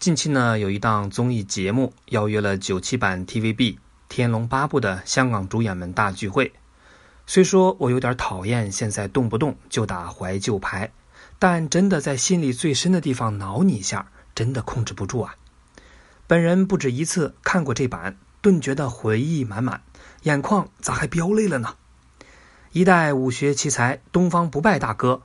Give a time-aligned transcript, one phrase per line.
[0.00, 3.54] 近期呢，有一档综艺节目邀约了九七版 TVB
[4.08, 6.54] 《天龙八部》的香港主演们大聚会。
[7.26, 10.90] 虽说我有点讨厌现在动不动就打怀旧牌，
[11.38, 15.36] 但真的在心里最深的地方挠你一下，真的控制不住啊！
[16.26, 19.82] 本人不止一次看过这版，顿觉得回忆满满，
[20.22, 21.74] 眼眶咋还飙泪了呢？
[22.72, 25.20] 一代武学奇才东方不败大哥，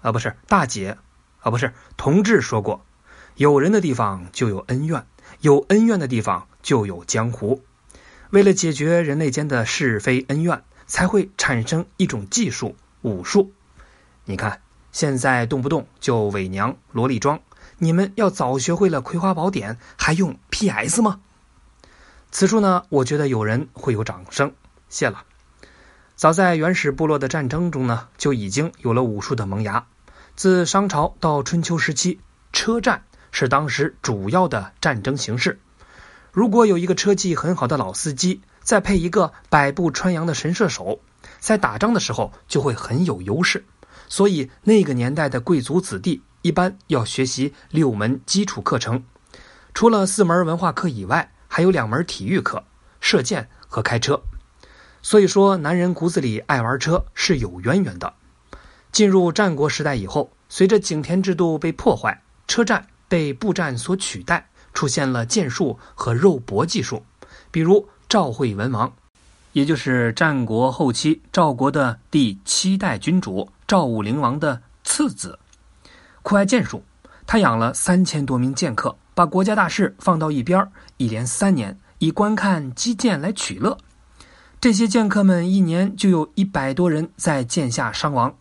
[0.00, 0.96] 啊不是大姐，
[1.40, 2.86] 啊不是同志说过。
[3.36, 5.06] 有人的地方就有恩怨，
[5.40, 7.62] 有恩怨的地方就有江湖。
[8.30, 13.52] 为了解决人类间的是非恩怨，才会产生一种技术——武术。
[14.24, 14.60] 你看，
[14.92, 17.40] 现在动不动就伪娘、萝莉装，
[17.78, 21.20] 你们要早学会了《葵花宝典》，还用 PS 吗？
[22.30, 24.52] 此处呢，我觉得有人会有掌声，
[24.88, 25.24] 谢了。
[26.14, 29.86] 早在原始部落的战争中呢，就已经有了武术的萌芽。
[30.36, 32.20] 自商朝到春秋时期，
[32.52, 33.04] 车战。
[33.32, 35.58] 是当时主要的战争形式。
[36.30, 41.00] 如果有一个车技很好的老司机，再配一个百步穿杨的神射手，
[41.40, 43.64] 在打仗的时候就会很有优势。
[44.08, 49.04] 所以那个年代的贵族子弟一般要学习六门基础课程，
[49.74, 52.64] 除了四门文化课以外，还有两门体育课：
[53.00, 54.22] 射箭和开车。
[55.02, 58.14] 所以说，男人骨子里爱玩车是有渊源的。
[58.92, 62.86] 进入战国时代以后，随着井田制度被破坏，车战。
[63.12, 67.04] 被步战所取代，出现了剑术和肉搏技术。
[67.50, 68.90] 比如赵惠文王，
[69.52, 75.38] 也就是战国后期赵国的第七代君主赵武灵王的次子，
[76.22, 76.82] 酷爱剑术。
[77.26, 80.66] 他养了三千多名剑客，把国家大事放到一边，
[80.96, 83.76] 一连三年以观看击剑来取乐。
[84.58, 88.34] 这些剑客们一年就有一百多人在剑下伤亡。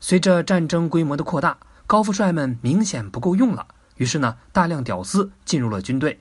[0.00, 3.68] 随着战争规模的扩大，高富帅们明显不够用了。
[4.00, 6.20] 于是呢，大量屌丝进入了军队，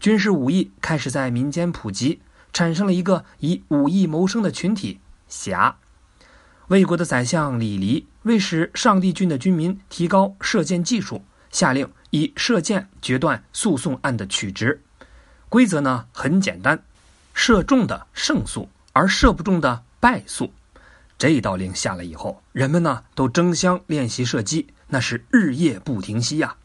[0.00, 2.22] 军事武艺开始在民间普及，
[2.54, 5.76] 产生了一个以武艺谋生的群体——侠。
[6.68, 14.80] 魏国的宰相李黎为使上帝郡的军民提高射箭技术，下令以射箭决断诉讼案的取值。
[15.50, 16.82] 规则呢很简单，
[17.34, 20.50] 射中的胜诉，而射不中的败诉。
[21.18, 26.56] 这一道令下来以后，人们呢都争相练习射击，那是日夜不停息呀。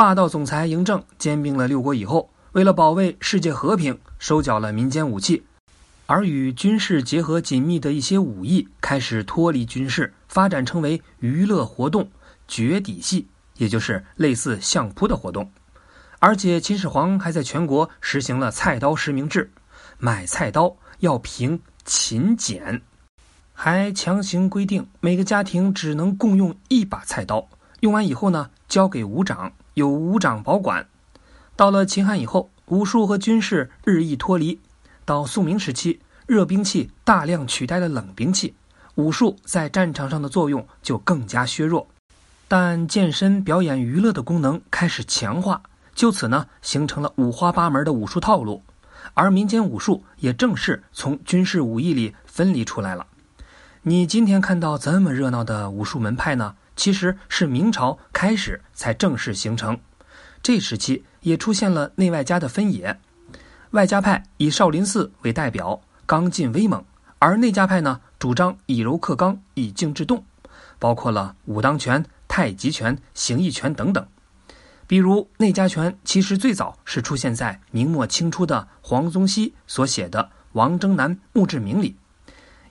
[0.00, 5.44] 霸道总裁嬴政兼并了六国以后，为了保卫世界和平，收缴了民间武器，
[6.06, 12.10] 而与军事结合紧密的一些武艺开始脱离军事，发展成为娱乐活动——
[12.48, 13.28] 绝底戏，
[13.58, 15.46] 也就是类似相扑的活动。
[16.18, 19.50] 而且秦始皇还在全国实行了菜刀实名制，
[19.98, 22.80] 买菜刀要凭勤俭，
[23.52, 27.46] 还强行规定每个家庭只能共用一把菜刀，
[27.80, 29.52] 用完以后呢，交给武长。
[29.74, 30.86] 有武长保管。
[31.56, 34.58] 到了秦汉以后，武术和军事日益脱离。
[35.04, 38.54] 到宋明时期，热兵器大量取代了冷兵器，
[38.94, 41.86] 武术在战场上的作用就更加削弱。
[42.48, 45.62] 但健身、表演、娱乐的功能开始强化，
[45.94, 48.62] 就此呢，形成了五花八门的武术套路。
[49.14, 53.06] 而民间武术也正式从军事武艺里分离出来了。
[53.82, 56.54] 你今天看到这么热闹的武术门派呢？
[56.80, 59.78] 其实是明朝开始才正式形成，
[60.42, 62.98] 这时期也出现了内外家的分野。
[63.72, 66.80] 外家派以少林寺为代表，刚劲威猛；
[67.18, 70.24] 而内家派呢，主张以柔克刚，以静制动，
[70.78, 74.06] 包括了武当拳、太极拳、形意拳等等。
[74.86, 80.22] 比如内家拳，其实最早是出现在明末清初的黄宗羲所写的
[80.52, 81.98] 《王征南墓志铭》里，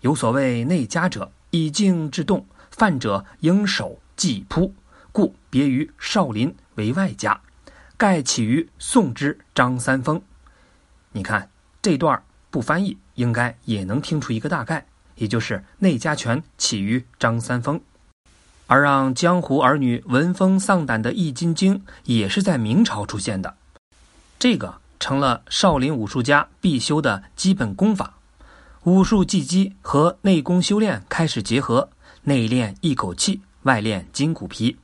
[0.00, 2.46] 有所谓内家者，以静制动。
[2.78, 4.72] 犯者应手即扑，
[5.10, 7.38] 故别于少林为外家。
[7.96, 10.22] 盖起于宋之张三丰。
[11.10, 11.50] 你看
[11.82, 14.86] 这段不翻译，应该也能听出一个大概，
[15.16, 17.80] 也就是内家拳起于张三丰，
[18.68, 23.56] 而让江湖儿女闻风丧胆的《易筋经》也是在明朝出现的。
[24.38, 28.14] 这个成了少林武术家必修的基本功法，
[28.84, 31.90] 武术技击和内功修炼开始结合。
[32.28, 34.76] 内练一口气，外练筋骨皮，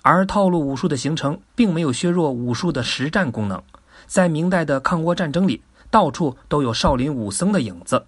[0.00, 3.60] 而套路武术的形成并没有削弱武术的实战功能。
[4.06, 5.60] 在明代的抗倭战争里，
[5.90, 8.06] 到处都有少林武僧的影子。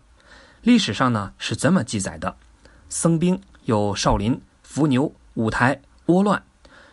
[0.62, 2.37] 历史上呢是这么记载的：
[2.88, 6.41] 僧兵有少林、伏牛、五台、倭乱，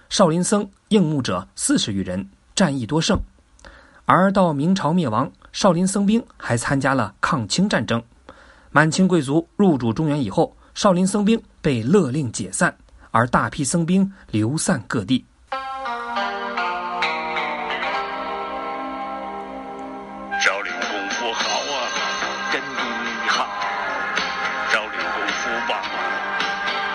[0.09, 3.19] 少林僧应募者四十余人，战役多胜。
[4.05, 8.01] 而到明朝灭亡，少林僧兵还参加了抗清战争。
[8.71, 10.57] 满清贵族入主中原以后。
[10.75, 12.75] 少林僧兵被勒令解散
[13.11, 15.23] 而大批僧兵流散各地。
[15.51, 15.59] 少
[20.61, 21.87] 林功夫好啊
[22.51, 22.81] 真的
[23.29, 23.47] 好
[24.71, 25.85] 少林功夫棒啊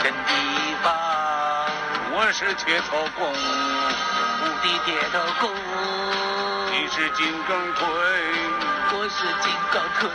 [0.03, 0.29] 真的
[0.83, 0.93] 棒
[2.13, 3.33] 我是铁头功
[4.41, 5.51] 无敌铁头功。
[6.71, 7.87] 你是金刚腿。
[8.91, 10.09] 我是金刚腿。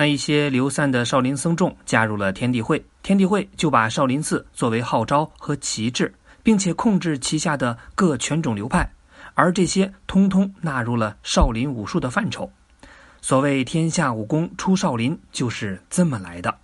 [0.00, 8.90] 那一些流散的少林僧众加入了天地会，天地会就把少林寺作为号召和旗帜，并且控制旗下的各拳种流派，
[9.34, 12.50] 而这些通通纳入了少林武术的范畴。
[13.20, 16.56] 所谓“天下武功出少林”就是这么来的。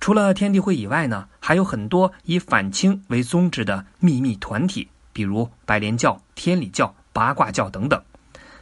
[0.00, 8.02] 除了天地会以外呢，还有很多以反清为宗旨的秘密团体，比如白莲教、天理教、八卦教等等，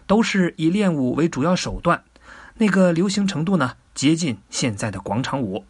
[0.09, 2.03] 都是以练武为主要手段。
[2.57, 5.65] 那个流行程度呢，接近现在的广场舞，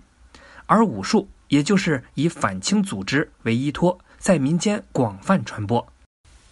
[0.66, 5.86] 而武术也就是以反清组织为依托，在民间广泛传播。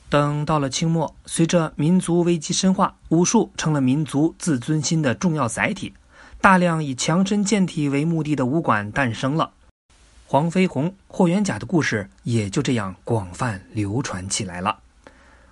[0.08, 5.93] 等到了清末，随着民族危机深化，武术成了民族自尊心的重要载体，
[6.40, 9.52] 大量以强身健体为目的的武馆诞生了。
[10.26, 14.79] 黄飞鸿、霍元甲的故事也就这样广泛流传起来了。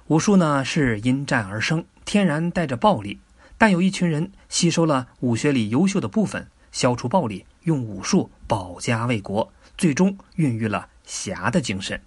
[0.07, 3.19] 武术呢，是因战而生，天然带着暴力。
[3.61, 12.01] 但有一群人吸收了武学里优秀的部分，消除暴力，用武术保家卫国，最终孕育了侠的精神。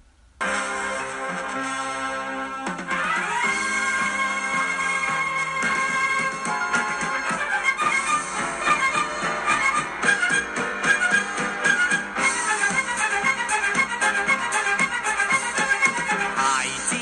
[16.36, 16.96] 孩子，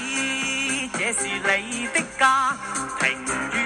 [0.99, 2.53] 这是你的家
[2.99, 3.07] 庭
[3.53, 3.60] 院。